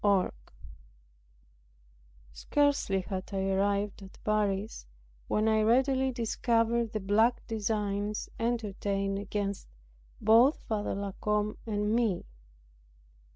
CHAPTER 0.03 0.21
19 0.21 0.31
Scarcely 2.33 3.01
had 3.01 3.29
I 3.33 3.49
arrived 3.51 4.01
at 4.01 4.17
Paris, 4.23 4.87
when 5.27 5.47
I 5.47 5.61
readily 5.61 6.11
discovered 6.11 6.91
the 6.91 6.99
black 6.99 7.45
designs 7.45 8.27
entertained 8.39 9.19
against 9.19 9.67
both 10.19 10.63
Father 10.63 10.95
La 10.95 11.11
Combe 11.21 11.55
and 11.67 11.93
me. 11.93 12.25